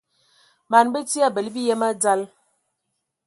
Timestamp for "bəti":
0.93-1.19